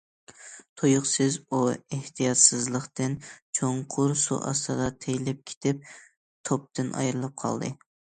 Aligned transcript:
تۇيۇقسىز، 0.81 1.37
ئۇ 1.49 1.59
ئېھتىياتسىزلىقتىن 1.73 3.15
چوڭقۇر 3.61 4.17
سۇ 4.25 4.41
ئاستىدا 4.51 4.91
تېيىلىپ 5.07 5.47
كېتىپ، 5.53 5.89
توپتىن 6.53 6.95
ئايرىلىپ 7.01 7.43
قالدى. 7.47 7.77